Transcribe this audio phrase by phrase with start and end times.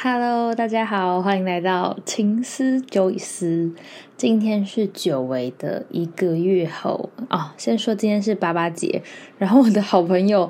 [0.00, 3.72] Hello，大家好，欢迎来到情思九以思。
[4.16, 9.02] 今天是久违的一个月后啊，先说今天是八八节，
[9.38, 10.48] 然后我的好朋友。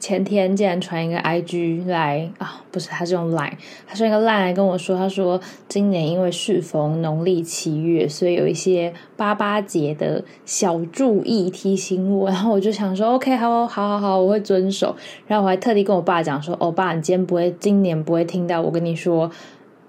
[0.00, 3.52] 前天竟然传一个 IG 来啊，不是，他是用 Line，
[3.86, 5.38] 他传一个 Line 来跟我说，他说
[5.68, 14.96] 今年因为适逢农历七月，所以有一些八八节的小注意提醒我，然后我就想说，OK，好，好，好，好，我会遵守。
[15.26, 19.30] 然后我还特地跟我爸讲说，哦，爸，你今天不会，今年不会听到我跟你说，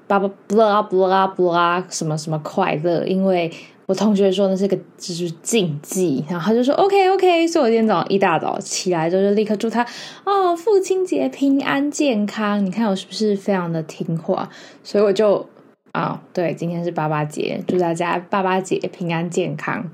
[0.08, 3.50] 爸爸不啦不啦不啦什么什么快乐，因为。
[3.92, 9.86] 我同学说那是个就是禁忌，然后他就说 OK OK，所以我今天早上一大早起来之后就立刻祝他
[10.24, 12.66] 哦父亲节平安健康。
[12.66, 14.50] 你看我是不是非常的听话？
[14.82, 15.46] 所以我就
[15.92, 19.92] 啊对，今天是爸爸节，祝大家爸爸节平安健康。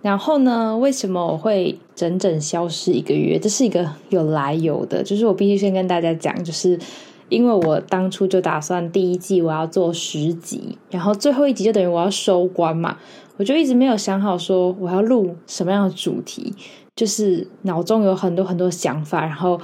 [0.00, 3.36] 然后呢，为什么我会整整消失一个月？
[3.36, 6.78] 这是一个有来由的，就是我必须先跟大家讲，就是。
[7.28, 12.96] 因为我当初就打算第一季我要做十集，然后最后一集就等于我要收官嘛，
[13.36, 16.54] 我就一直没有想好说我要录什么样的主题，
[16.94, 19.60] 就是脑中有很多很多想法，然后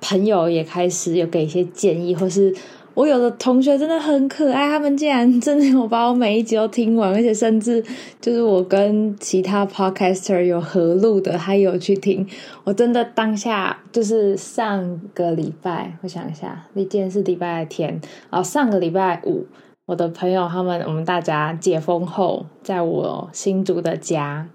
[0.00, 2.54] 朋友也开始有给一些建议，或是。
[2.94, 7.82] 我有的同学真的很可爱，他们竟然真的有把我每一集都听完，而且甚至
[8.20, 12.26] 就是我跟其他 podcaster 有合录的，他有去听。
[12.64, 19.46] 我真的当下就是上个礼拜，我想一下，那天是礼拜天啊，上个礼拜五，
[19.86, 24.48] 我的朋友他们我们大家解封后，在我新竹的家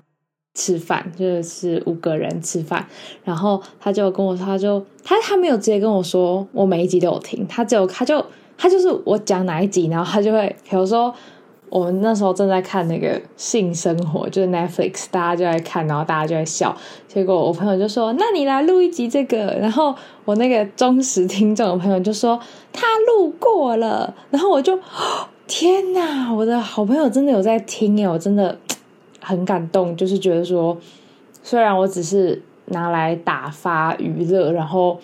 [0.56, 2.84] 吃饭，就是五个人吃饭，
[3.24, 8.26] 然后他就跟我说，他就他他没有直接跟我说我每一集都有听，他只有他就。
[8.58, 11.14] 他就是我讲哪一集，然后他就会，比如说
[11.68, 16.74] 我们那时候正在看那个性生活，就是 Netflix，大家就在看，然后大家就在笑。
[17.06, 22.40] 结果我朋友就说：“那你来录一集这个。”然后我那个忠实听众的朋友就说
[22.72, 24.80] ：“他录过了。”然后我就
[25.48, 28.08] 天哪，我的好朋友真的有在听耶！
[28.08, 28.58] 我真的
[29.26, 30.78] 很感动，就是觉得说，
[31.42, 35.00] 虽然我只是拿来打发娱乐，然后。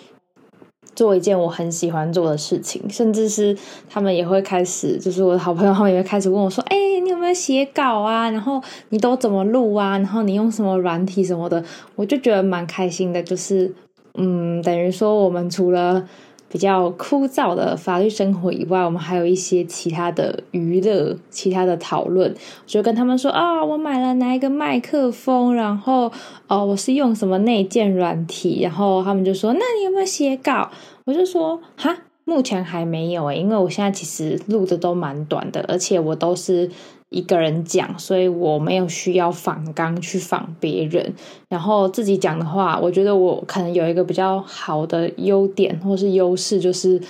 [0.94, 3.56] 做一件我很喜欢做的事情，甚至是
[3.88, 8.28] 他们也会开始，就是我的好朋友，他们也会开始问我说：“哎，你有没有写稿啊？
[8.28, 9.96] 然后你都怎么录啊？
[9.96, 11.64] 然后你用什么软体什么的？”
[11.96, 13.74] 我就觉得蛮开心的，就是
[14.18, 16.06] 嗯，等于说我们除了。
[16.52, 22.30] 比较枯燥的法律生活以外，我们还有一些其他的娱乐、其他的讨论。
[22.30, 26.12] 我就跟他们说啊，我买了哪一个麦克风，然后
[26.48, 30.70] 哦，我是用什么内建软体，然后他们就说，那你有没有写稿？
[31.06, 31.96] 我就说哈，
[32.26, 36.70] 目前还没有诶，因为我现在其实录的都蛮短的，而且我都是。
[37.12, 41.14] 一个人讲，所以我没有需要仿纲去仿别人。
[41.48, 47.00] 然后自己讲的话，我觉得我可能有一个比较好的优点或是优势，就是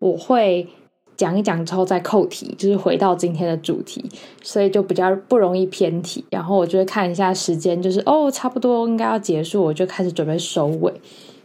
[0.00, 0.66] 我会
[1.16, 4.04] 讲一讲之后再扣题，就是回到今天的主题，
[4.42, 6.24] 所以就比较不容易偏题。
[6.30, 10.92] 然后我就会看一下时间，就是哦，差不多应该要结束，我就开始准备收尾。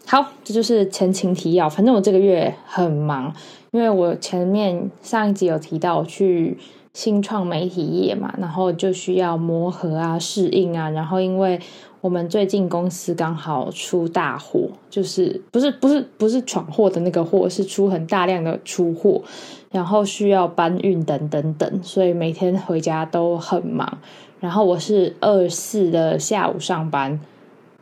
[0.07, 1.69] 好，这就是前情提要。
[1.69, 3.34] 反正我这个月很忙，
[3.72, 6.57] 因为我前面上一集有提到去。
[6.97, 10.90] 新创媒体业嘛，然后就需要磨合啊、适应啊。
[10.90, 11.59] 然后因为
[12.02, 19.22] 我们最近公司刚好出大货，就是不是不是不是闯祸的那个货，是出很大量的出货，
[19.69, 24.00] 然后需要搬运等等等，所以每天回家都很忙。
[24.40, 27.19] 然后我是二四的下午上班，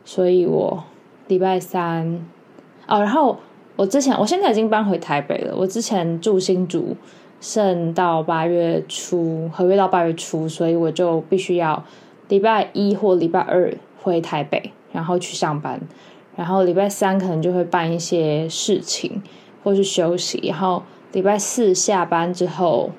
[0.04, 0.84] 所以我
[1.26, 2.22] 礼拜三
[2.86, 3.38] 哦，然后
[3.76, 6.94] 我之前我现在已经搬回台北了，我之前住新竹。
[7.40, 11.84] 剩到八月初，合约到八月初，所以我就必须要
[12.28, 15.80] 礼拜一或礼拜二回台北，然后去上班，
[16.34, 19.22] 然后礼拜三可能就会办一些事情
[19.62, 20.82] 或是休息，然后
[21.12, 22.90] 礼拜四下班之后，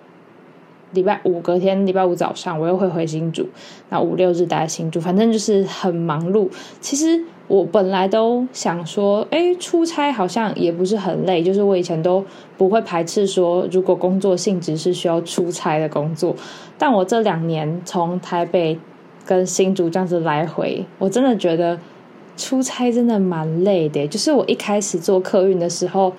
[0.92, 3.50] 礼拜五隔天礼拜五早上我又会回新竹，
[3.90, 6.50] 那五六日待在新竹，反正就是很忙碌。
[6.80, 7.26] 其实。
[7.48, 12.22] 我本来都想说，哎，出差好像也不是很累，就是我以前都
[12.58, 16.36] 不会排斥说，如果工作性质是需要出差的工作。
[16.78, 18.78] 但我这两年从台北
[19.26, 21.80] 跟新竹这样子来回，我真的觉得
[22.36, 24.06] 出差真的蛮累的。
[24.08, 26.12] 就是我一开始做客运的时候，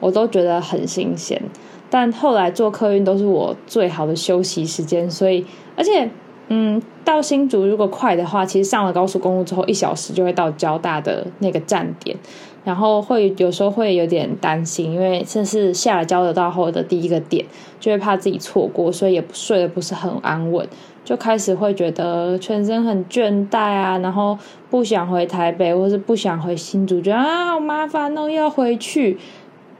[0.00, 1.40] 我都觉得很新鲜，
[1.88, 5.46] 但后来做客运都是我最好的休息时间，所以
[5.76, 6.10] 而且。
[6.54, 12.14] 嗯，到新竹如果快的话，其实上了高速公路之后，一小时就会到交大的那个站点。
[12.62, 17.44] 然后会有时候会有点担心，因为这是下了交流道后的第一个点，
[17.80, 20.68] 就会怕自己错过，所以也睡得不是很安稳，
[21.04, 24.38] 就开始会觉得全身很倦怠啊，然后
[24.70, 29.18] 不想回台北，或是不想回新竹，觉得啊好麻烦哦，又要回去，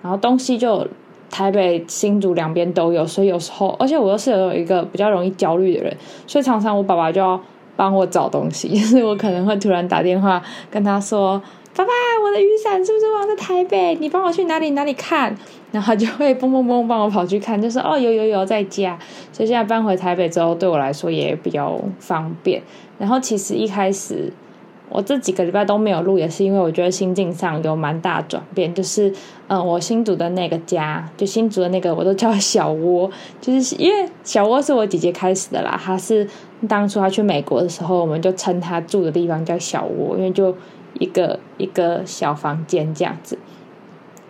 [0.03, 0.89] 然后东西就
[1.33, 5.97] 台北、新竹两边都有，所以有时候，而且我又是有一个比较容易焦虑的人，
[6.27, 7.41] 所以常常我爸爸就要
[7.75, 10.41] 帮我找东西， 所以我可能会突然打电话
[10.71, 11.41] 跟他说
[11.75, 11.91] ：“爸爸，
[12.23, 13.97] 我的雨伞是不是忘在台北？
[13.99, 15.35] 你帮我去哪里哪里看？”
[15.73, 18.99] 然后他就会嘣嘣嘣帮我跑去看，就说：“哦，有有有在家。”
[19.33, 22.63] 所以现在搬回台北之后，对我来说也比较方便。
[22.99, 24.31] 然后其实一开始。
[24.95, 28.75] 我这几个礼拜都没有录，也是因为我觉得心境上有蛮大转变。
[28.75, 29.11] 就是，
[29.53, 35.79] 嗯，我新组的那个家，就新组的那个，我都叫小窝，就是因为小窝是我姐姐开始的啦。
[35.79, 36.27] 她是
[36.67, 40.57] 当初她去美国的时候，我们就称她住的地方叫小窝，因为就
[40.95, 43.37] 一个一个小房间这样子。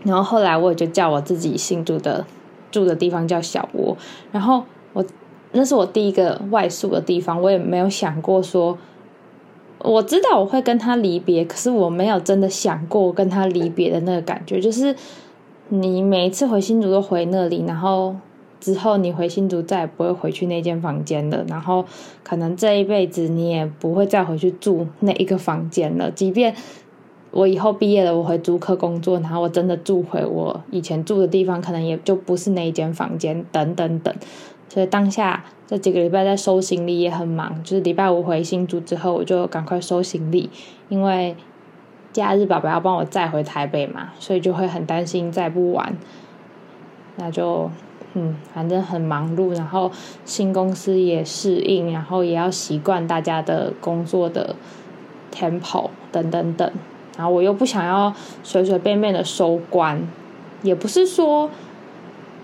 [0.03, 2.27] 然后后来我也就叫我自己新住的
[2.73, 3.97] 住的地方叫小窝。
[4.33, 5.05] 然后我
[5.53, 8.77] 那是我第一个外宿的地方，我也没有想过说。
[9.85, 14.61] 我知道我会跟他离别，可是我没有真的想过跟他离别的那个感觉。
[14.61, 14.95] 就是
[15.69, 18.15] 你每一次回新竹都回那里，然后
[18.61, 21.85] 之后你回新竹再也不会回去那间房间了，然后
[22.23, 26.11] 可能这一辈子你也不会再回去住那一个房间了。
[26.11, 26.55] 即便
[27.33, 34.15] 我以后毕业了，我回租客工作，然后我真的住回我以前住的地方，可能也就不是那一间房间，等等等。
[34.69, 40.51] 所以当下这几个礼拜在收行李也很忙，就是礼拜五回新竹之后，我就赶快收行李，
[40.91, 41.35] 因为
[42.13, 45.97] 假日爸爸要帮我载回台北嘛，所以就会很担心载不完，
[47.17, 47.71] 那就
[48.13, 49.91] 嗯，反正很忙碌，然后
[50.27, 54.55] 新公司也适应，然后也要习惯大家的工作的
[55.35, 56.71] tempo 等等等，
[57.17, 60.07] 然后我又不想要随随便便的收官，
[60.63, 61.49] 也不是说。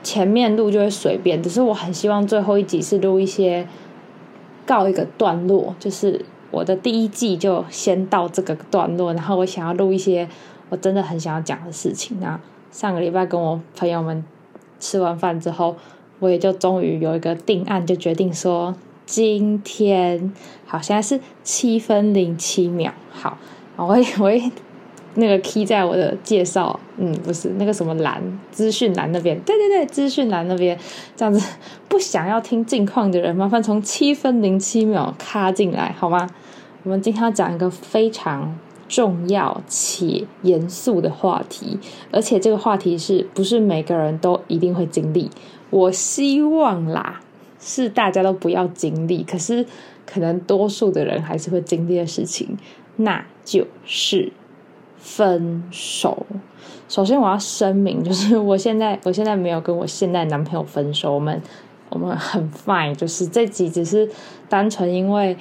[0.02, 3.66] 前面录就会随便，只是我很希望最后一集是录一些
[4.64, 10.28] 告一个段落，就是我的第一季就先到这个段落，然后我想要录一些
[10.68, 12.18] 我真的很想要讲的事情。
[12.20, 12.40] 那
[12.70, 14.24] 上个礼拜跟我朋友们
[14.78, 15.76] 吃完饭之后，
[16.20, 18.74] 我也就终于有一个定案，就决定说
[19.04, 20.32] 今天
[20.64, 23.38] 好，现在是七分零七秒，好，
[23.76, 24.30] 我我。
[25.20, 28.22] 那个 key 在我的介绍，嗯，不是那个什么栏，
[28.52, 30.78] 资讯栏那边，对对对，资讯栏那边，
[31.16, 31.44] 这样子
[31.88, 36.28] 不想要听近况的人，麻烦从七分零七秒卡进来好吗？
[36.84, 38.56] 我们今天要讲一个非常
[38.88, 41.76] 重要且严肃的话题，
[42.12, 45.28] 而且这个话题是不是每个人都一定会经历？
[45.70, 47.20] 我希望啦，
[47.58, 49.66] 是大家都不要经历，可是
[50.06, 52.56] 可能多数的人还是会经历的事情，
[52.96, 54.32] 那就是。
[55.08, 56.26] 分手，
[56.86, 61.40] 首先我要声明， 就是我现在我现在没有跟我现在男朋友分手，我们
[61.88, 64.08] 我们很 fine，就是这集只是
[64.50, 65.34] 单纯因为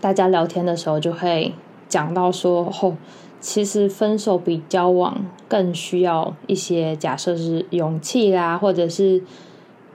[0.00, 1.52] 大家聊天的时候就会
[1.88, 2.96] 讲到说，哦，
[3.40, 9.22] 其实分手比交往更需要一些，假设是勇气啦，或者是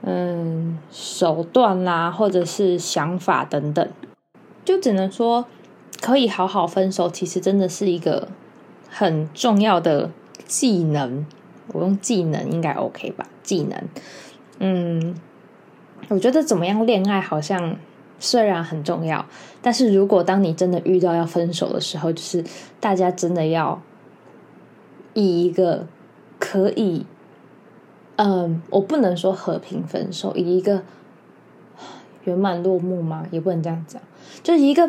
[0.02, 3.88] 嗯手段啦，或者是想法等等，
[4.62, 5.46] 就只能说。
[6.00, 8.28] 可以好好分手，其实真的是一个
[8.88, 10.10] 很重要的
[10.46, 11.26] 技能。
[11.72, 13.26] 我用技能应该 OK 吧？
[13.42, 13.82] 技能，
[14.60, 15.16] 嗯，
[16.08, 17.76] 我觉得怎么样恋爱好像
[18.20, 19.26] 虽然很重要，
[19.60, 22.44] 但是如果当你真的遇到要分手的时候，就是
[22.78, 23.82] 大家真的要
[25.14, 25.86] 以一个
[26.38, 27.04] 可以，
[28.14, 30.82] 嗯，我不能说和平分手，以一个
[32.24, 33.26] 圆满落幕吗？
[33.32, 34.00] 也不能这样讲，
[34.44, 34.88] 就是一个。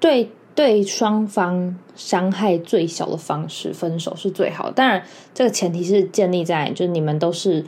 [0.00, 4.70] 对对，双方伤害最小的方式分手是最好。
[4.72, 5.02] 当然，
[5.32, 7.64] 这个前提是建立在就是你们都是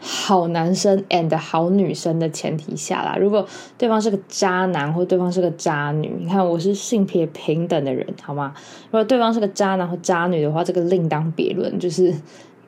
[0.00, 3.16] 好男生 and 好女生的前提下啦。
[3.18, 8.54] 如果对方是个渣男或对方是个渣女，你看我是性别平等的人，好吗？
[8.86, 11.78] 如果对方是个渣男或渣女的话，这个另当别论。
[11.78, 12.14] 就是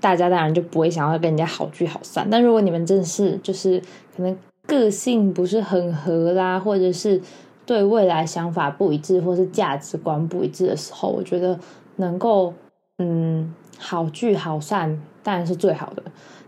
[0.00, 2.28] 大家当然就不会想要跟人家好聚好散。
[2.30, 3.80] 但如果你们真的是就是
[4.14, 4.36] 可能
[4.66, 7.22] 个性不是很合啦，或者是。
[7.66, 11.58] 对未来想法不一致，或是价值观不一致的时候，我觉得
[11.96, 12.54] 能够
[12.98, 16.02] 嗯好聚好散当然是最好的。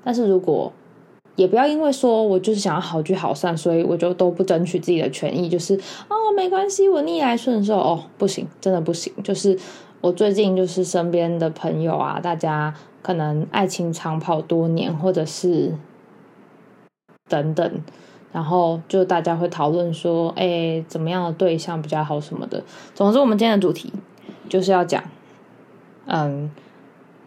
[0.05, 0.73] 但是如果
[1.35, 5.75] 也不要因为说我就是想要好聚好散，所以我就都不争取自己的权益，就是
[6.09, 9.13] 哦没关系，我逆来顺受哦不行，真的不行。
[9.23, 9.59] 就是
[10.01, 12.73] 我最近就是身边的朋友啊，大家
[13.03, 15.75] 可能爱情长跑多年，或者是
[17.29, 17.83] 等等。
[18.33, 22.63] 然后就大家会讨论说，哎，怎么样的对象比较好什么的。
[22.95, 23.93] 总之，我们今天的主题
[24.49, 25.03] 就是要讲，
[26.07, 26.51] 嗯，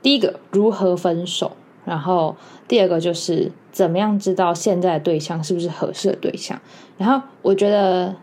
[0.02, 1.52] 第一个如何分手，
[1.86, 2.36] 然后
[2.68, 6.60] 第二个就是怎么样知道现在的对象是不是合适的对象。
[6.98, 8.16] 然后我觉得，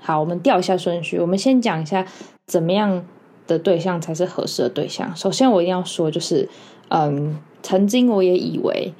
[0.00, 2.06] 好，我们调一下顺序，我们先讲一下
[2.46, 3.04] 怎么样
[3.46, 5.16] 的对象才是合适的对象。
[5.16, 6.48] 首先，我一定要说，就是
[6.88, 8.92] 嗯，曾经我也以为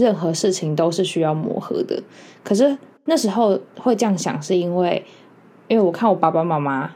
[0.00, 2.02] 任何事情都是需要磨合的，
[2.42, 5.04] 可是那时候会这样想，是因为
[5.68, 6.90] 因为我看我爸爸妈妈，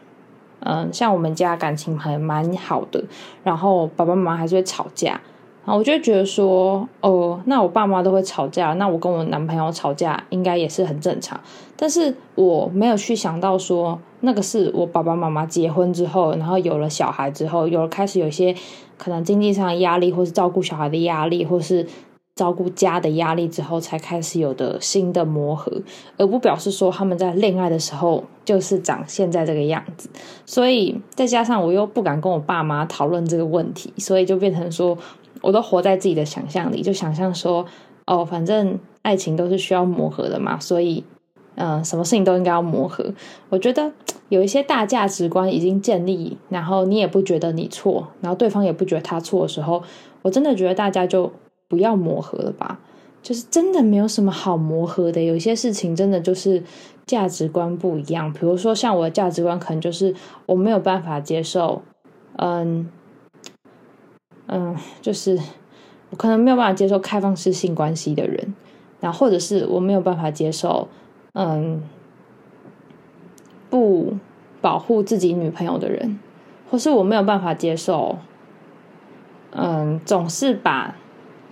[0.61, 3.05] 嗯，像我们家感情还蛮好的，
[3.43, 5.21] 然后爸爸妈妈还是会吵架。
[5.67, 11.41] 然后，我就觉得说，哦，那我爸妈都会吵架，那我跟我男朋友吵架应该也是很正常。
[11.75, 18.55] 但是我没有去想到说，那个是我爸爸妈妈结婚之后，然后有了小孩之后，有了开始有一些
[18.99, 21.87] 可能经济上压力，或是照顾小孩的压力，或是
[22.35, 25.73] 照顾家的压力之后，才开始有的新的磨合，
[26.17, 30.09] 而不表示说他们在恋爱的时候就是长现在这个样子。
[30.45, 34.97] 所以再加上我又不敢跟我爸妈讨论这个问题，所以就变成说。
[35.43, 37.67] 我都活在自己的想象里，就想象说，
[38.07, 41.05] 哦，反正爱情都是需要磨合的嘛，所以，
[41.57, 43.13] 嗯，什么事情都应该要磨合。
[43.51, 43.93] 我觉得
[44.31, 49.83] 有一些大价值观已经建立，然后你也不觉得你错，然后对方也不觉得他错的时候，
[50.23, 51.31] 我真的觉得大家就
[51.75, 52.79] 不要磨合了吧。
[53.23, 56.63] 就是真的没有什么好磨合的，有些事情真的就是
[57.07, 58.33] 价值观不一样。
[58.33, 60.15] 比如说，像我的价值观可能就是
[60.47, 61.83] 我没有办法接受，
[62.37, 62.89] 嗯。
[64.47, 65.41] 嗯，就是
[66.11, 68.55] 我可能没有办法接受开放式性关系的人，
[69.01, 70.87] 然后或者是我没有办法接受，
[71.33, 71.83] 嗯，
[73.71, 74.19] 不
[74.61, 76.21] 保护自己女朋友的人，
[76.71, 78.19] 或是我没有办法接受，
[79.53, 80.95] 嗯，总是把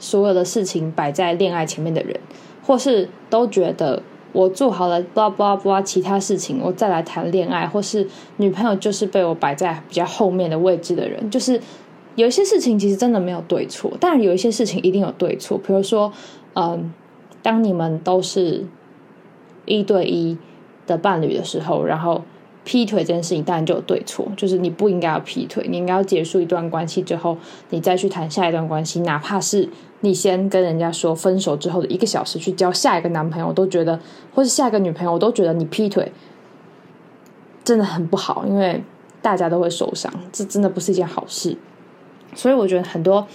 [0.02, 2.18] 所有的事情摆在恋爱前面的人，
[2.66, 8.06] 或是都觉得我做好了不不不其他事情，我再来谈恋爱，或是
[8.38, 11.60] 女朋友就是被我摆在比较后面的位置的人，就是。
[12.14, 15.56] 有一些事情其实真的没有对错，但有一些事情一定有对错。
[15.56, 16.12] 比如说，
[16.52, 16.92] 嗯，
[17.40, 18.66] 当你们都是
[19.64, 20.36] 一对一
[20.86, 22.20] 的伴侣的时候，然后
[22.64, 27.38] 劈腿这件事情当然就有对错，就是你不应该要劈腿，你应该要结束一段关系之后，
[27.70, 29.70] 你再去谈下一段关系，哪怕是
[30.02, 33.98] 你先跟人家说分手之后的一个小时去交下一个男朋友，我都觉得，
[34.34, 36.12] 或是下一个女朋友，我都觉得你劈腿
[37.64, 38.82] 真的很不好，因为
[39.22, 41.56] 大家都会受伤，这真的不是一件好事。
[42.34, 43.26] 所以我觉得很多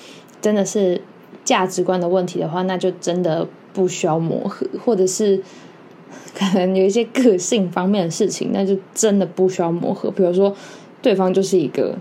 [0.41, 1.01] 真的是
[1.43, 5.41] 价值观的问题的话，那就真的不需要磨合，或者是
[6.35, 10.11] 可能有一些个性方面的事情，那就真的不需要磨合。
[10.11, 10.53] 比如说，
[11.01, 11.95] 对方就是一个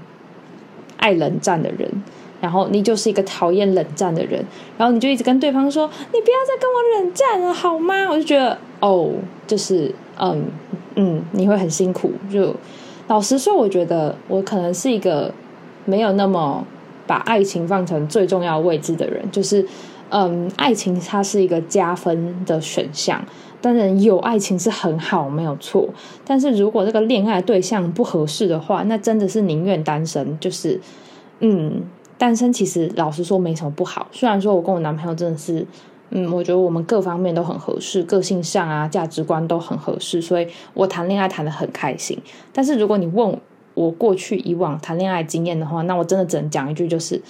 [0.97, 2.03] 爱冷战的人，
[2.41, 4.45] 然后你就是一个讨厌冷战的人，
[4.77, 9.11] 然后你就一直跟对方说：“你不要再跟我冷战了，好吗？”我就觉得哦，
[9.47, 10.45] 就是嗯
[10.95, 12.13] 嗯，你会很辛苦。
[12.33, 12.55] 就
[13.09, 15.33] 老实说，我觉得我可能是一个
[15.85, 16.65] 没有那么。
[17.09, 19.65] 把爱情放成最重要位置的人，就是，
[20.11, 23.25] 嗯，爱情它是一个加分的选项。
[23.61, 25.89] 当然，有爱情是很好，没有错。
[26.25, 30.37] 但是如果这个恋爱对象不合适的话，那真的是宁愿单身。
[30.41, 30.81] 就是，
[31.39, 31.81] 嗯，
[32.19, 34.07] 单身其实老实说没什么不好。
[34.13, 35.67] 虽然说我跟我男朋友真的是，
[36.11, 42.19] 嗯，我觉得我们各方面都很合适，个性上啊，价值观都很合适，所以我谈恋爱谈的很开心。
[42.53, 43.39] 但是如果你问，
[43.75, 47.21] 我过去以往谈恋爱经验的话，那我真的只能讲一句，就是，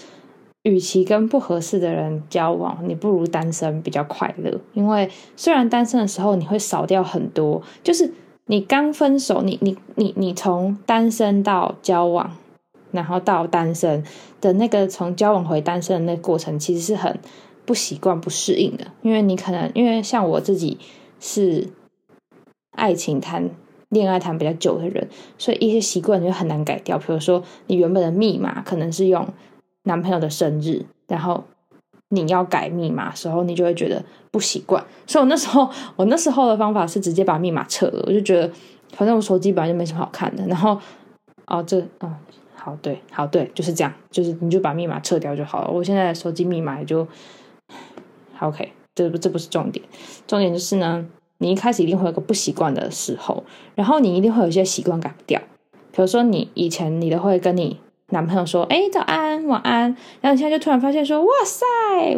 [0.62, 4.56] 与其跟不合适的人交往，你不如单身比较快乐。
[4.72, 8.12] 因为虽然单身的时候你会少掉很多，就是
[8.46, 12.30] 你刚分手，你你你你从单身到交往，
[12.96, 14.02] 然后到单身
[14.40, 17.16] 的那个从交往回单身的那个过程，其实是很
[17.64, 18.88] 不习惯、不适应的。
[19.02, 20.78] 因为你可能因为像我自己
[21.20, 21.68] 是
[22.72, 23.48] 爱情谈。
[23.90, 26.98] 恋爱谈比较久的人，所以一些习惯就很难改掉。
[26.98, 29.24] 比如说，你原本的密码可能是用
[29.84, 31.44] 男朋友的生日，然后
[32.08, 34.84] 你要改密码时候，你就会觉得不习惯。
[35.06, 38.02] 所以我那时候，我那时候的方法是直接把密码撤了。
[38.08, 38.50] 我就觉得，
[38.90, 40.44] 反正我手机本来就没什么好看的。
[40.48, 40.76] 然后，
[41.46, 42.12] 哦，这，嗯，
[42.66, 45.70] 好，对，好，对，就是这样，就是你就把密码撤掉就好了。
[45.70, 47.06] 我现在手机密码也就
[48.40, 49.84] ，OK，这不，这不是重点，
[50.26, 51.06] 重点就是呢。
[51.38, 53.44] 你一开始一定会有个不习惯的时候，
[53.76, 55.40] 然后你一定会有一些习惯改不掉。
[55.92, 59.82] 比如说，你以前你都会跟你男朋友说：“哎，早安，晚安。”
[60.20, 61.64] 然后你现在就突然发现说：“哇塞，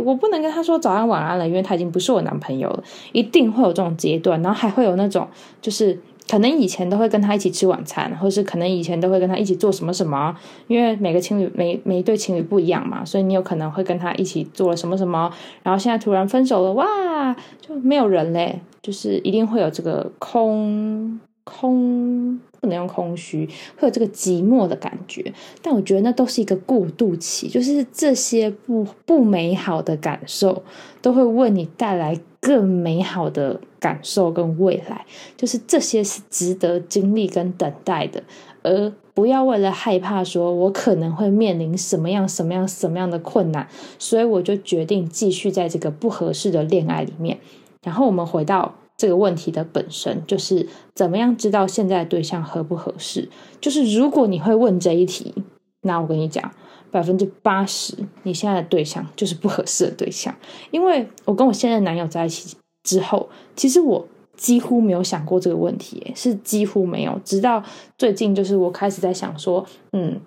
[0.03, 5.29] 我不能跟他说早安晚安了，因为他已经不是我男朋友了。”一定会有这种阶段，然后还会有那种
[5.61, 6.01] 就是。
[6.31, 15.33] 可能以前都会跟他一起吃晚餐，或是可能以前都会跟他一起做什么什么，因为每个情侣每每一对情侣不一样嘛，所以你有可能会跟他一起做了什么什么，
[15.63, 25.33] 然后现在突然分手了，哇，就没有人嘞，就是一定会有这个空空，不能用空虚，会有这个寂寞的感觉。
[25.63, 30.63] 但我觉得那都是一个过渡期，就是这些不不美好的感受
[31.01, 32.21] 都会为你带来。
[32.49, 35.05] 更美好的感受跟未来，
[35.37, 38.23] 就是这些是值得经历跟等待的，
[38.63, 47.39] 而不要为了害怕说我可能会面临什么样什么样什么样的困难，所以我就决定继续在这个不合适的恋爱里面。
[47.83, 53.29] 然后我们回到这个问题的本身，就是怎么样知道现在对象合不合适？
[53.61, 55.35] 就是如果你会问这一题，
[55.83, 56.51] 那我跟你讲，
[56.91, 60.35] 百分之八十你现在的对象就是不合适的对象。
[60.71, 64.07] 因为我跟我现在男友在一起之后，其实我。
[64.39, 67.21] 几乎没有想过这个问题，是几乎没有。
[67.25, 67.61] 直到
[67.99, 70.21] 最近，就是我开始在想说，嗯，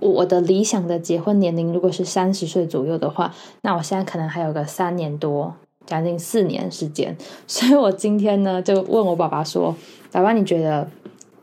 [0.00, 3.32] 我的理想的结婚年龄如果是三十岁左右的话，
[3.62, 5.54] 那我现在可能还有个三年多，
[5.86, 7.16] 将近四年时间。
[7.46, 9.76] 所以我今天呢，就问我爸爸说
[10.10, 10.90] ：“爸爸，你觉得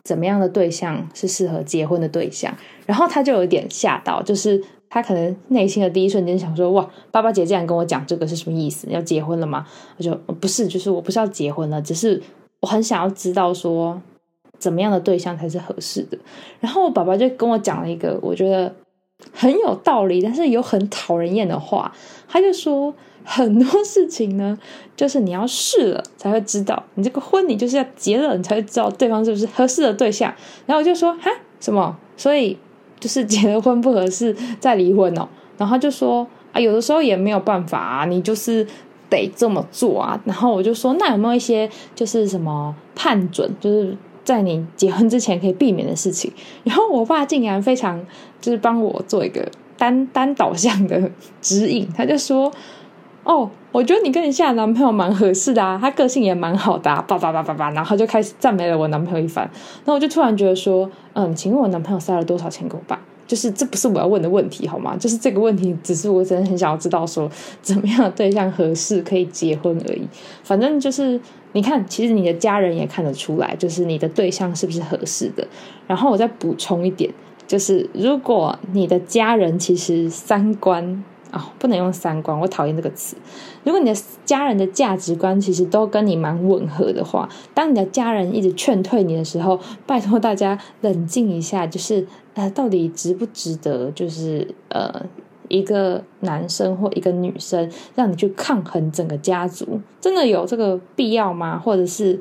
[0.07, 2.55] 怎么样的对象是适合结婚的对象？”
[2.87, 4.63] 然后他就有点吓到，就是。
[4.89, 8.87] 他可能内心的第一瞬间想说：“哇，爸爸姐这样跟我讲这个是什么意思？
[8.89, 12.23] 要结婚了吗？”我就不是，就是我不是要结婚了，只是
[12.61, 14.01] 我很想要知道说
[14.57, 16.17] 怎么样的对象才是合适的。
[16.61, 18.73] 然后我爸爸就跟我讲了一个我觉得
[19.33, 21.93] 很有道理，但是有很讨人厌的话。
[22.27, 22.93] 他就说
[23.23, 24.57] 很多事情呢，
[24.95, 30.33] 就是你要试了才会知道，你这个婚你就是要结了，你才会知道对方是不是合适的对象。
[30.65, 31.97] 然后我就说：“哈，什么？
[32.15, 32.57] 所以？”
[32.99, 38.65] 就是结了婚不合适再离婚哦， 然后他就说啊，有的时候也没有办法啊，你就是
[39.07, 40.19] 得这么做啊。
[40.25, 43.95] 然后我就说，那有没有一些就是什么判准，就是
[44.27, 46.29] 在你结婚之前可以避免的事情？
[46.65, 48.05] 然后我爸竟然非常
[48.41, 51.09] 就是帮我做一个单单导向的
[51.41, 52.51] 指引，他就说。
[53.23, 59.51] 哦，我觉得你跟你现在男朋友蛮合适的啊，他个性也蛮好的，叭叭叭叭叭，然后就开始赞美了我男朋友一番。
[59.83, 62.97] 那我就突然觉得说，嗯，请问我男朋友塞了多少钱给我爸？
[63.27, 64.95] 就是这不是我要问的问题，好吗？
[64.95, 67.29] 就是这个问题，只是我真的很想要知道说，
[67.61, 70.07] 怎么样的对象合适可以结婚而已。
[70.41, 71.19] 反正就是
[71.57, 75.47] 你看，其实你的家人也看得出来，就是你的对象是不是合适的。
[75.87, 77.11] 然后我再补充一点，
[77.47, 81.03] 就是如果你的家人其实三观。
[81.33, 83.17] 哦，不能用三观，我讨厌这个词。
[83.65, 93.91] 如果你的家人的价值观其实都跟你蛮吻合的话，当你的家人一直劝退你的时候，拜托大家冷静一下，就是呃，到底值不值得？
[93.91, 95.05] 就是呃，
[95.47, 101.57] 一个男生或一个女生让你去抗衡整个家族，真的有这个必要吗？
[101.57, 102.19] 或者是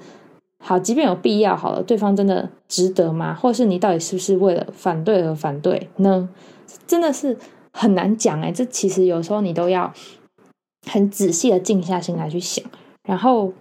[0.64, 3.34] 好，即便有必要，好了，对方真的值得吗？
[3.34, 6.28] 或是你到底是不是为了反对而反对呢？
[6.86, 7.36] 真的是。
[7.78, 9.92] 很难讲哎，这其实有时候你都要
[10.90, 12.64] 很仔细的静下心来去想，
[13.06, 13.52] 然后，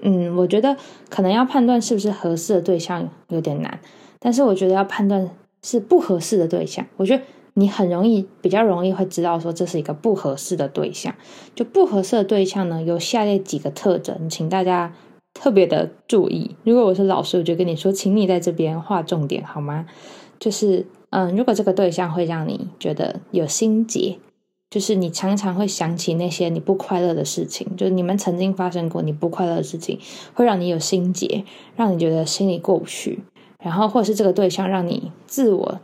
[0.00, 0.74] 嗯，我觉得
[1.10, 3.78] 可能要判断是不是合适的对象有点难，
[4.18, 5.28] 但是我觉得要判断
[5.62, 7.22] 是不合适的对象，我觉得
[7.54, 11.14] 你很容易比较容易会知道说这是一个不合适的对象。
[11.54, 14.94] 就不合适的对象呢，有下列几个特征，请大家
[15.32, 16.56] 特别的注意。
[16.64, 19.86] 如果我是老师，我就跟你说，请你在这边划重点好吗？
[20.38, 20.86] 就是。
[21.16, 24.18] 嗯，如果这个对象会让你觉得有心结，
[24.68, 30.00] 就是你常常会想起那些你不快乐的事情，就是你们曾经发生过你不快乐的事情，
[30.34, 31.44] 会让你有心结，
[31.76, 33.20] 让你觉得心里过不去。
[33.62, 35.80] 然后，或是这个对象让你自我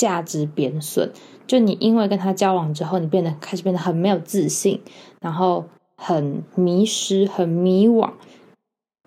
[0.00, 1.10] 价值贬损，
[1.46, 4.80] 就你因为跟他交往之后，你变得开始变得很没有自信，
[5.20, 8.10] 然后很迷失、很迷惘。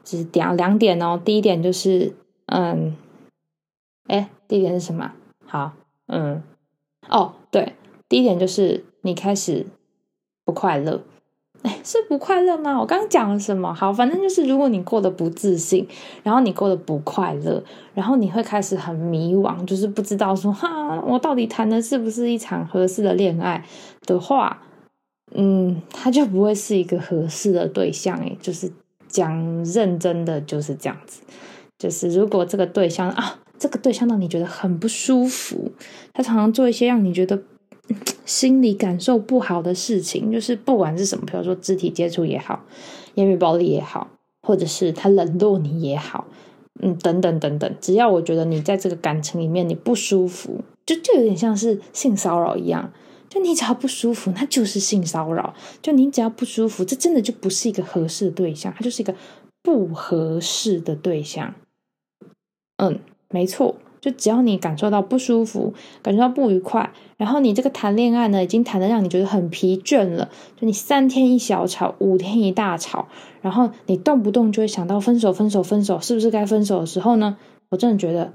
[0.04, 2.14] 只是两两点哦，第一点就是，
[2.46, 2.96] 嗯，
[4.06, 5.14] 哎，第一点是什么？
[5.48, 5.74] 好，
[6.06, 6.44] 嗯，
[7.10, 7.74] 哦，对，
[8.08, 9.66] 第一点就是你开始
[10.46, 11.02] 不快乐，
[11.84, 12.80] 是不快乐吗？
[12.80, 13.74] 我刚刚讲了什么？
[13.74, 15.88] 好，反正就是如果你过得不自信，
[16.24, 23.64] 然后你过得不快乐，然后你会开始很迷惘，就是不知道说哈，我到底谈的是不是一场合适的恋爱
[24.06, 24.62] 的话，
[25.34, 28.18] 嗯，他就不会是一个合适的对象。
[28.20, 28.72] 哎，就是
[29.08, 31.22] 讲认真的就是这样子，
[31.78, 33.40] 就是如果这个对象啊。
[33.60, 35.72] 这个对象让你觉得很不舒服，
[36.12, 37.42] 他常常做一些让你觉得
[38.26, 42.64] 心里感受不好的事情，就是不管是什么，比如说肢体接触也好，
[43.16, 44.10] 言语暴力也好，
[44.42, 46.28] 或者是他冷落你也好，
[46.82, 52.92] 嗯，等等等等，只要我觉得你在这个感情里面你不舒服，就就有点像是性骚扰一样，
[53.30, 59.16] 就你只要不舒服，那就是性骚扰，就你只要不舒服，这真的就不是一个合适的对象，他就是一个
[59.62, 61.54] 不合适的对象，
[62.78, 63.00] 嗯。
[63.30, 73.08] 没错，就只要你感受到不舒服，感受到不愉快，然后你这个谈恋爱呢，已经谈的让你觉得很疲倦了，就你三天一小吵，五天一大吵，
[73.42, 77.38] 然后你动不动就会想到分手、分手、分手，是不是该分手的时候呢？
[77.70, 78.34] 我真的觉得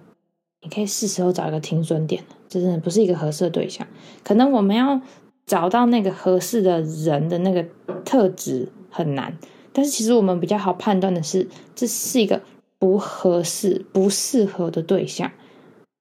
[0.62, 3.86] 你可以是时候找一个停损点，这真的不是一个合适的对象。
[4.24, 5.02] 可能我们要
[5.44, 7.66] 找到那个合适的人的那个
[8.06, 9.36] 特质很难，
[9.74, 12.40] 但是其实我们比较好判断的是，这是一个。
[12.80, 15.32] 不合适、不适合的对象，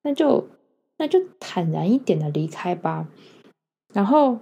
[0.07, 0.47] 那就
[0.95, 3.09] 那就坦然一点的离开吧。
[3.93, 4.37] 然后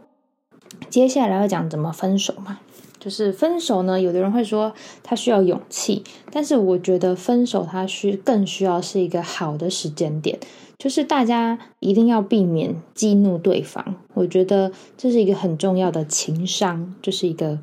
[0.92, 2.60] 接下来要讲怎么分手嘛，
[3.00, 10.38] 就是分手呢，有的人会说他需要勇气，但是我觉得分手他需更需要是一个好的时间点。
[10.78, 17.58] 就是大家一定要避免激怒对方，我觉得这是一个很重要的情商，就是一个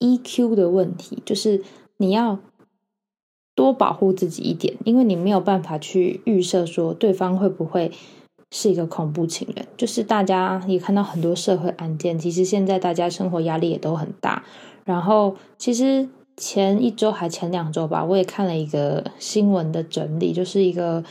[0.00, 1.22] EQ 的问题。
[1.24, 1.62] 就是
[1.98, 2.40] 你要
[3.60, 7.92] 多保护自己一点，因为你没有办法去预设说对方会不会
[8.50, 9.66] 是一个恐怖情人。
[9.76, 14.42] 就是大家也看到很多社会案件，其实现在大家生活压力也都很大。
[14.84, 21.04] 然后其实前一周还前两周吧，我也看了一个新闻的整理，就是一个。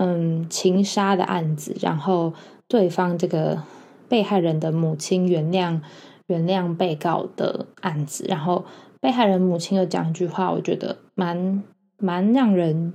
[0.00, 2.32] 嗯，情杀的案子，然后
[2.68, 3.60] 对方这个
[4.08, 5.80] 被害人的母亲原谅
[6.28, 8.64] 原谅被告的案子，然后
[9.00, 11.64] 被害人母亲有讲一句话，我觉得蛮
[11.98, 12.92] 蛮让人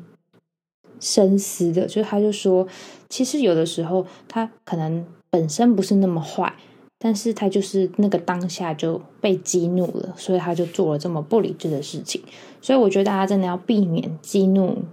[1.00, 2.68] 深思的，就是他就说，
[3.10, 6.54] 其实有的时候他可能本身不是那么坏，
[6.98, 12.22] 但是他就是那个当下就被激怒了，所以他就做了这么不理智的事情，
[12.62, 14.84] 所以我觉得大家真的要避免激怒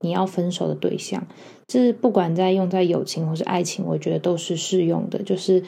[0.00, 1.26] 你要分手的对象。
[1.66, 5.22] 就是不管在用在友情或是爱情，我觉得都是适用的。
[5.22, 5.62] 就是，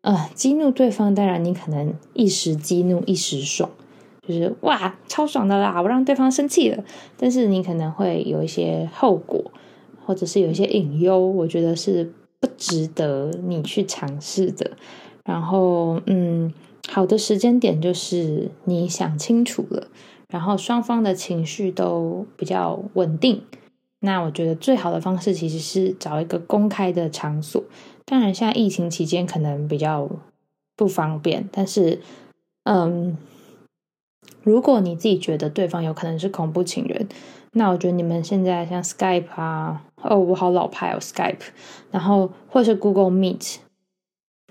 [0.00, 3.70] 呃，激怒对方，当然你可能一时激怒一时爽，
[4.26, 6.84] 就是哇超爽的啦，我让对方生气了。
[7.16, 9.50] 但是你可能会有一些后果，
[10.04, 14.72] 或者是有一些隐忧，我觉得是不值得你去尝试的。
[15.24, 16.52] 然后，嗯，
[16.88, 19.88] 好的时间点就是你想清楚了，
[20.28, 23.42] 然后双方的情绪都比较稳定。
[24.00, 27.64] 那我觉得最好的方式其实是找一个公开的场所。
[28.04, 30.06] 当然，现在疫情期间可能比较
[30.76, 32.00] 不方便，但是，
[32.64, 33.16] 嗯，
[34.44, 37.08] 如果你自己觉得对方有可能是恐怖情人，
[37.52, 41.48] 那我觉得你们现在像 Skype 啊，哦，我好老派哦，Skype，
[41.90, 43.56] 然后或是 Google Meet，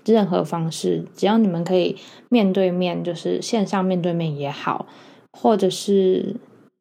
[0.04, 1.96] 任何方式，只要你们可以
[2.28, 4.86] 面对面，就是线上面对面也好，
[5.32, 6.36] 或者是。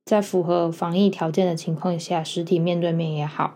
[0.05, 3.55] 在符合防疫条件的情况下，实体面对面也好，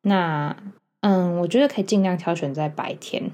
[0.00, 0.56] 那
[1.02, 3.30] 嗯，我觉得可以尽量挑选在白天。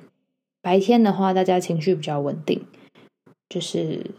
[0.61, 2.61] 白天的话，大家情绪比较稳定，
[3.49, 4.11] 就是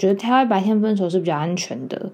[0.00, 2.10] 觉得挑在白天分手是比较安全的。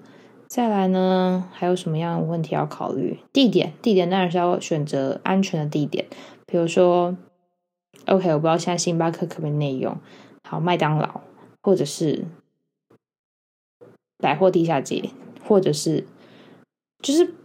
[0.47, 3.17] 再来呢，还有什么样的问题要考虑？
[3.33, 6.05] 地点，地点当然是要选择安全的地点，
[6.45, 7.17] 比如说
[8.05, 9.97] ，OK，我不知道现在星巴克可不可以内用，
[10.47, 11.21] 好，麦当劳，
[11.63, 12.25] 或者是。
[14.19, 15.11] 百货地下街，
[15.45, 16.07] 或者是
[17.03, 17.35] 就是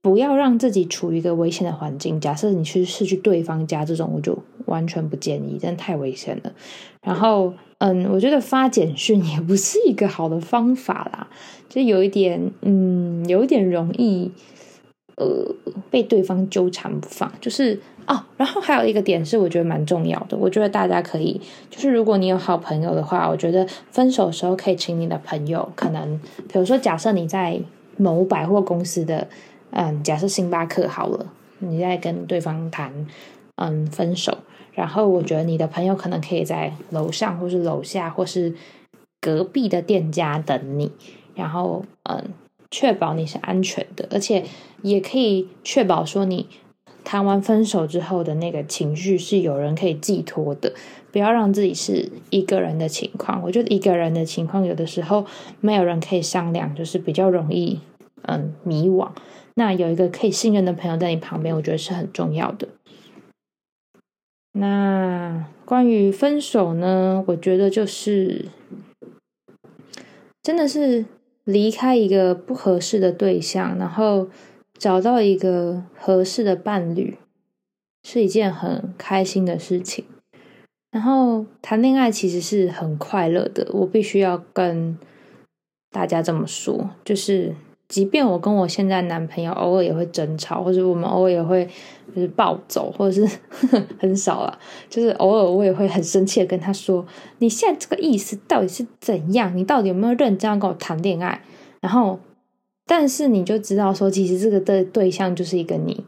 [0.00, 2.18] 不要让自己处于一个危险的环境。
[2.18, 6.54] 假设你去是去对方家这种，我就完全不建议，真的太危险了。
[7.02, 11.26] 然后，嗯，我觉得发简讯也不是一个好的方法啦，
[11.68, 14.30] 就有一点，嗯，有一点容易，
[15.16, 15.26] 呃，
[15.90, 17.80] 被对方纠缠不放，就是。
[18.04, 21.40] 哦，然后还有一个点是我觉得蛮重要的，我觉得大家可以，
[21.70, 27.60] 就是如果你有好朋友的话，我觉得分手的时候可以请你的朋友，可能比如说假设你在
[27.96, 29.28] 某百货公司的，
[29.70, 31.26] 嗯，假设星巴克好了，
[31.60, 32.92] 你在跟对方谈，
[33.54, 34.36] 嗯，分手，
[34.72, 38.54] 然后我觉得你的朋友可能可以在楼上或是楼下或是
[39.20, 40.90] 隔壁的店家等你，
[41.34, 42.30] 然后嗯，
[42.70, 44.44] 确保你是安全的，而且
[44.82, 46.46] 也可以确保说你。
[47.04, 50.72] 谈完分手之后的那个情绪是有人可以寄托的，
[51.10, 53.42] 不要让自己是一个人的情况。
[53.42, 55.26] 我觉得一个人的情况有的时候
[55.60, 57.80] 没有人可以商量，就是比较容易
[58.22, 59.08] 嗯迷惘。
[59.54, 62.68] 那有一个可以信任的朋友在你旁边，我觉得是很重要的。
[64.52, 68.46] 那关于分手呢，我觉得就是
[70.42, 71.04] 真的是
[71.44, 74.28] 离开一个不合适的对象，然后。
[74.78, 77.16] 找到一个合适的伴侣
[78.02, 80.04] 是一件很开心的事情，
[80.90, 83.68] 然后谈恋爱其实是很快乐的。
[83.74, 84.98] 我必须要跟
[85.92, 87.54] 大家这么说，就是
[87.92, 91.68] 即便我跟我现在男朋友偶尔也会争吵，或者我们偶尔也会
[92.14, 97.04] 就是暴走，或者是呵 呵很少了，就是偶尔我也会很生气的跟他说
[97.40, 99.54] ：“你现在这个意思到底是怎样？
[99.54, 101.42] 你到底有没有认真要跟我谈恋爱？”
[101.82, 102.18] 然后。
[102.84, 106.04] 但是你就知道说，其实这个的对象就是一个你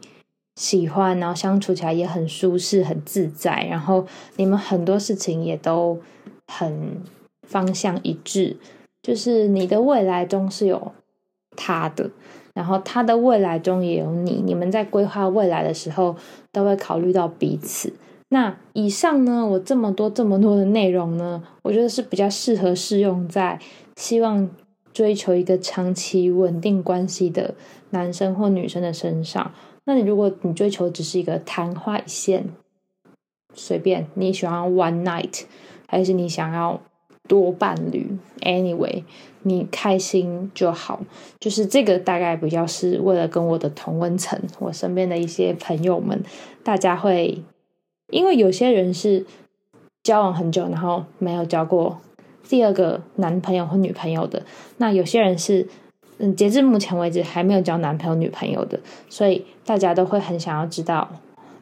[0.59, 5.97] 喜欢，然后相处起来也很舒适、很自在，然后你们很多事情也都
[6.47, 7.01] 很
[7.47, 8.57] 方向一致，
[9.01, 10.91] 就是你的未来中是有
[11.55, 12.09] 他的，
[12.53, 16.15] 然后他的未来中也有你，你们在规划未来的时候
[16.51, 17.93] 都会考虑到彼此。
[18.29, 23.59] 那以上呢，我这么多这么多的内容呢，我觉得是比较适合适用在
[23.95, 24.49] 希望。
[24.93, 27.53] 追求一个长期稳定关系的
[27.89, 29.51] 男生或女生的身上，
[29.83, 32.47] 那你如果你追求只是一个昙花一现，
[33.53, 35.43] 随便你喜欢 one night，
[35.85, 36.79] 还是你想要
[37.27, 38.09] 多伴侣
[38.41, 39.03] ，anyway，
[39.43, 41.01] 你开心就好。
[41.39, 46.23] 就是这个大概比较是为了跟我的同温层，我身边的一些朋友们，
[46.63, 47.41] 大家会，
[48.11, 49.25] 因为有些人是
[50.03, 51.99] 交往很久，然后没有交过
[52.47, 54.43] 第二个男朋友或女朋友的，
[54.77, 55.67] 那有些人是。
[56.17, 61.11] 嗯，截至目前为止还没有交男朋友女朋友的，所以大家都会很想要知道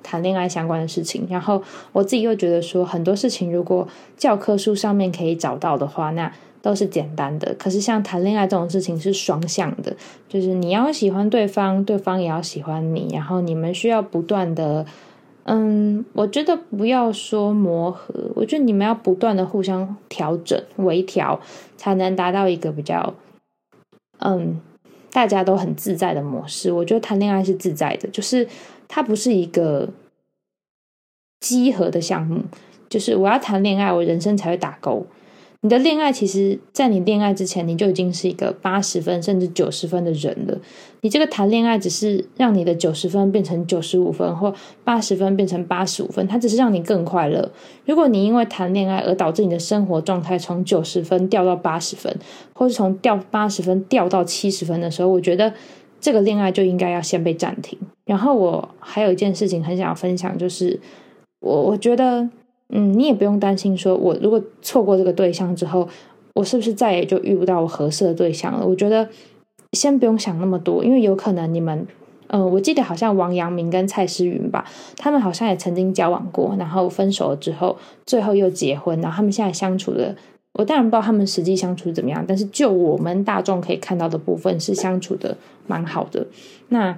[0.04, 1.26] 谈恋爱相关的事情。
[1.30, 1.64] 然后
[1.94, 7.56] 我自己又觉得说，很多事情如果教科书上面可以找到的话，那都是简单的。
[7.58, 9.96] 可是像谈恋爱这种事情是双向的，
[10.30, 14.86] 就是你要喜欢对方，对方也要喜欢你，然后你们需要不断的，
[15.44, 21.40] 嗯，我觉得不要说磨合，我觉得你们要不断的互相调整、微调，
[21.76, 23.14] 才能达到一个比较。
[24.20, 24.62] 嗯，
[25.12, 28.48] 大家都很自在的模式，我觉得谈恋爱是自在的，就是
[28.96, 29.90] 它不是一个
[31.40, 32.44] 集合的项目，
[32.88, 35.08] 就是我要谈恋爱，我人生才会打勾。
[35.62, 40.60] 你的恋爱，其实，在你恋爱之前，你就已经是一个八十分甚至九十分的人了。
[41.02, 44.54] 你这个谈恋爱，只是让你的九十分变成九十五分，或
[44.84, 47.52] 八十分变成八十五分，它只是让你更快乐。
[47.88, 52.16] 如果你因为谈恋爱而导致你的生活状态从九十分掉到八十分，
[52.54, 55.52] 或是从掉八十分掉到七十分的时候，我觉得
[56.04, 57.80] 这个恋爱就应该要先被暂停。
[58.06, 60.80] 然后，我还有一件事情很想要分享，就是
[61.40, 62.30] 我我觉得。
[62.76, 65.88] 嗯，你也不用担心，说我如果错过这个对象之后，
[66.34, 68.66] 我是不是再也就遇不到我合适的对象了？
[68.66, 69.08] 我觉得
[69.74, 71.86] 先不用想那么多，因为有可能你们，
[72.30, 74.66] 嗯，我记得好像王阳明跟蔡诗芸吧，
[74.98, 80.16] 他们好像也曾经交往过，然后分手了之后，最后又结婚，然后他们现在相处的，
[80.54, 85.38] 我当然不知道他们实际相处怎么样，但是就我们大众可以看到的部分是相处的
[85.68, 86.28] 蛮好的。
[86.70, 86.98] 那。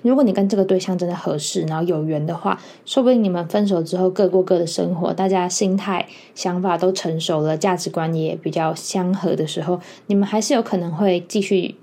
[0.00, 11.76] 如果你跟这个对象真的合适，然后有缘的话，说不定你们分手之后各过各的生活，大家心态、想法都成熟了，价值观也比较相合的时候，你们还是有可能会继续，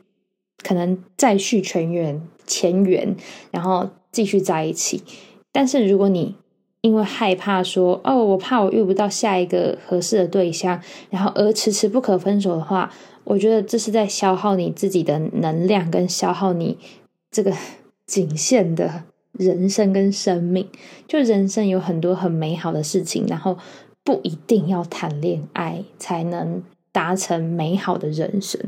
[0.63, 3.15] 可能再续前缘、前缘，
[3.49, 5.03] 然后继续在一起。
[5.51, 6.35] 但是如果你
[6.81, 12.91] 因为害怕说哦，我怕我遇不到下一个合适的对象，然后而迟迟不可分手的话，
[13.23, 16.77] 我觉得这是在消耗你自己的能量，跟消耗你
[17.31, 17.53] 这个。
[18.07, 20.67] 仅限的人生跟生命，
[21.07, 23.57] 就人生有很多很美好的事情，然后
[24.03, 28.59] 不一定要谈恋爱才能达成美好的人生。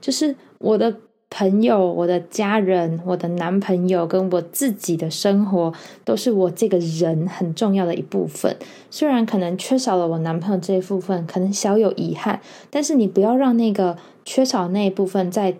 [0.00, 0.94] 就是我的
[1.34, 5.72] 朋友、我的家人、我的男朋友跟我自己的生活，
[6.04, 8.54] 都是我这个人很重要的一部分。
[8.90, 15.56] 虽然可能缺少了我男朋友这一部分，可能小有遗憾，但是你不要让那个缺少那一部分在。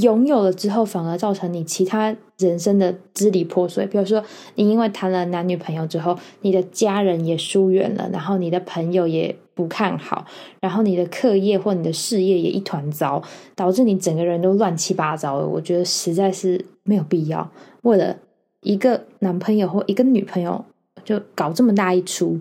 [0.00, 3.86] 拥有了之后，反而造成你其他人生的支离破碎。
[3.86, 10.26] 比如说，你因为谈了男女朋友之后，你的家人也疏远了，然后你的朋友也不看好，
[10.60, 13.22] 然后你的课业或你的事业也一团糟，
[13.54, 15.46] 导致你整个人都乱七八糟的。
[15.46, 17.50] 我觉得实在是没有必要，
[17.82, 18.16] 为了
[18.60, 20.64] 一个男朋友或一个女朋友
[21.04, 22.40] 就搞这么大一出。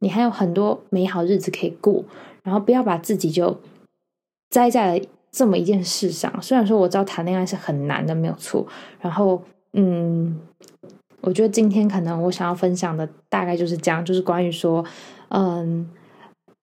[0.00, 2.04] 你还有很多美好日子可以过，
[2.42, 3.60] 然后不要把自己就
[4.50, 5.04] 栽在了。
[5.36, 8.64] 这么一件事上，虽然说我知道谈恋爱是很难的，没有错。
[9.00, 10.38] 然后，嗯，
[11.22, 14.84] 我觉得今天可能我想要分享的大概就是这样，就是关于说，
[15.30, 15.90] 嗯，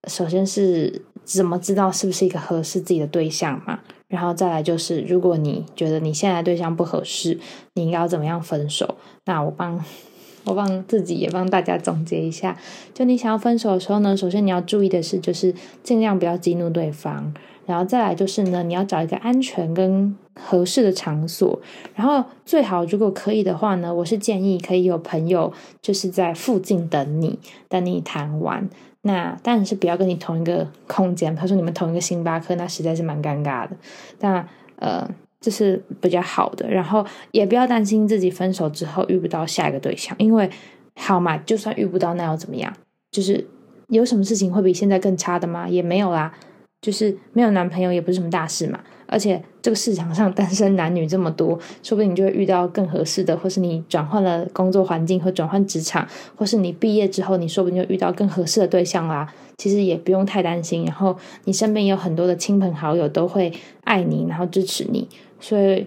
[0.07, 7.39] 首先是怎么知道是不是一个合适自己的对象嘛，然后再来就是，如果你觉得你现在对象不合适，
[7.75, 8.95] 你应该要怎么样分手？
[9.25, 9.83] 那我帮
[10.45, 12.57] 我帮自己也帮大家总结一下，
[12.93, 17.33] 就你想要分手的时候呢，首先你要注意的是，就是尽量不要激怒对方。
[17.67, 21.61] 然后再来就是呢，你要找一个安全跟合适的场所，
[21.93, 27.37] 然后最好如果可以的话呢，我是建议可以有朋友就是在附近等你，
[27.69, 28.67] 等你谈完。
[29.03, 33.71] 那但是不要跟你同一个空间，他说你们同一个星巴克，那实在是蛮尴尬的。
[34.19, 35.09] 那呃，
[35.39, 36.69] 这是比较好的。
[36.69, 40.49] 然后也不要担心自己分手之后遇不到下一个对象，因为
[40.95, 42.71] 好嘛，就算遇不到，那又怎么样？
[43.11, 43.47] 就是
[43.87, 45.67] 有什么事情会比现在更差的吗？
[45.67, 46.33] 也没有啦。
[46.81, 59.31] 就是没有男朋友也不是什么大事嘛，而且这个市场上单身男女这么多，说不定你就会遇到更合适的，或是你转换了工作环境或转换职场，或是你毕业之后，你说不定就遇到更合适的对象啦。
[59.59, 65.07] 其实也不用太担心，然后你身边有很多的亲朋好友都会爱你，然后支持你。
[65.39, 65.85] 所以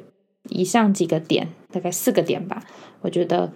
[0.51, 2.63] 以上几个点，大概四个点吧，
[3.01, 3.53] 我觉得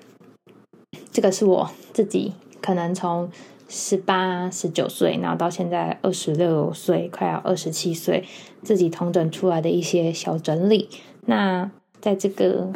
[1.13, 3.31] 这个是我自己可能从。
[3.69, 8.25] 十八、十九岁，然后到现在二十六岁，快要二十七岁，
[8.63, 10.89] 自己统整出来的一些小整理。
[11.27, 12.73] 那在这个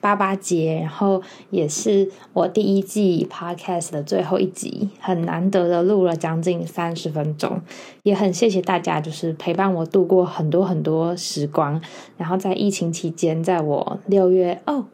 [0.00, 7.60] 八八节，然后也是我第一季 podcast 的最后一集，很难得的录了将近三十分钟，
[8.04, 11.82] 也很谢谢大家，就是陪伴我度过很多很多时光。
[12.16, 14.86] 然后在疫情期间，在我六月哦，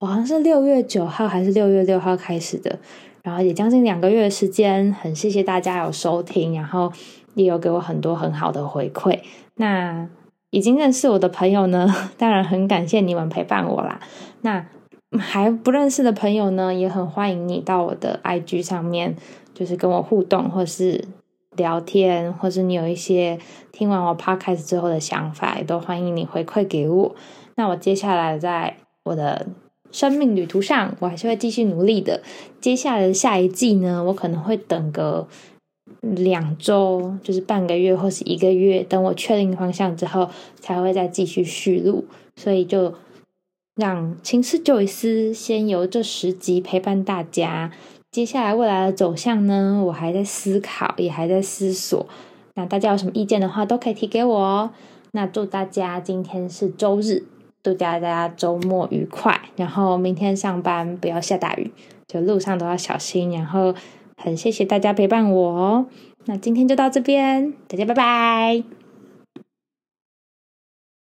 [0.00, 2.78] 我好像是六月九号还是六月六号开始的，
[3.24, 6.92] 然后也将近两个月的时间，很谢谢大家有收听，然后
[7.34, 9.18] 也有给我很多很好的回馈。
[9.56, 10.06] 那
[10.50, 13.98] 已经认识我的朋友呢， 当然很感谢你们陪伴我啦。
[14.42, 14.64] 那
[15.18, 19.16] 还不认识的朋友呢，也很欢迎你到我的 IG 上面，
[19.54, 21.04] 就是跟我互动，或是
[21.56, 23.38] 聊天，或是你有一些
[23.72, 27.14] 听完我 Podcast 之后的想法，也都欢迎你回馈给我。
[27.56, 29.46] 那我接下来在我的
[29.94, 32.20] 生命旅途上，我还是会继续努力的。
[32.60, 35.28] 接下来的下一季呢，我可能会等个。
[36.00, 40.28] 两周就是半个月或是一个月，等我确定方向之后，
[40.58, 42.04] 才会再继续续录。
[42.36, 42.94] 所以就
[43.76, 47.70] 让青丝九一丝先由这十集陪伴大家。
[48.10, 52.06] 接下来未来的走向呢，我还在思考，也还在思索。
[52.54, 54.70] 那大家有什么意见的话，都可以提给我哦。
[55.12, 57.24] 那祝大家今天是周日，
[57.64, 59.40] 祝大家周末愉快。
[59.56, 61.72] 然后明天上班不要下大雨，
[62.06, 63.32] 就路上都要小心。
[63.32, 63.74] 然后。
[64.16, 65.86] 很谢谢大家陪伴我，
[66.26, 68.83] 那今天就到这边，大家拜拜。